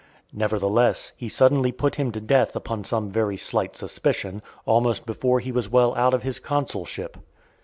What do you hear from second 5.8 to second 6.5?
out of his